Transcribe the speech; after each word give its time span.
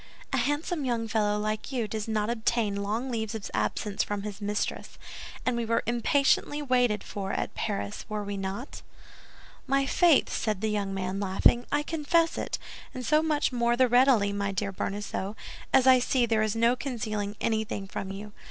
"A 0.33 0.37
handsome 0.37 0.83
young 0.83 1.07
fellow 1.07 1.37
like 1.39 1.71
you 1.71 1.87
does 1.87 2.07
not 2.07 2.31
obtain 2.31 2.75
long 2.81 3.11
leaves 3.11 3.35
of 3.35 3.51
absence 3.53 4.01
from 4.03 4.23
his 4.23 4.41
mistress; 4.41 4.97
and 5.45 5.55
we 5.55 5.63
were 5.63 5.83
impatiently 5.85 6.59
waited 6.59 7.03
for 7.03 7.33
at 7.33 7.53
Paris, 7.53 8.03
were 8.09 8.23
we 8.23 8.35
not?" 8.35 8.81
"My 9.67 9.85
faith!" 9.85 10.33
said 10.33 10.61
the 10.61 10.71
young 10.71 10.91
man, 10.91 11.19
laughing, 11.19 11.67
"I 11.71 11.83
confess 11.83 12.39
it, 12.39 12.57
and 12.95 13.05
so 13.05 13.21
much 13.21 13.51
more 13.51 13.77
the 13.77 13.87
readily, 13.87 14.33
my 14.33 14.51
dear 14.51 14.71
Bonacieux, 14.71 15.35
as 15.71 15.85
I 15.85 15.99
see 15.99 16.25
there 16.25 16.41
is 16.41 16.55
no 16.55 16.75
concealing 16.75 17.35
anything 17.39 17.87
from 17.87 18.11
you. 18.11 18.31